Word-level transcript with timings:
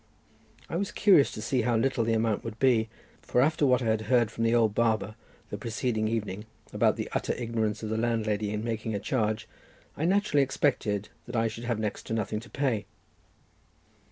I 0.67 0.77
was 0.77 0.91
curious 0.91 1.31
to 1.33 1.43
see 1.43 1.61
how 1.61 1.77
little 1.77 2.03
the 2.03 2.15
amount 2.15 2.43
would 2.43 2.57
be, 2.57 2.89
for 3.21 3.39
after 3.39 3.67
what 3.67 3.83
I 3.83 3.85
had 3.85 4.01
heard 4.01 4.31
from 4.31 4.43
the 4.43 4.55
old 4.55 4.73
barber 4.73 5.13
the 5.51 5.59
preceding 5.59 6.07
evening 6.07 6.47
about 6.73 6.95
the 6.95 7.07
utter 7.13 7.33
ignorance 7.33 7.83
of 7.83 7.89
the 7.89 7.99
landlady 7.99 8.49
in 8.49 8.63
making 8.63 8.95
a 8.95 8.99
charge, 8.99 9.47
I 9.95 10.05
naturally 10.05 10.41
expected 10.41 11.09
that 11.27 11.35
I 11.35 11.47
should 11.47 11.65
have 11.65 11.77
next 11.77 12.07
to 12.07 12.13
nothing 12.13 12.39
to 12.39 12.49
pay. 12.49 12.87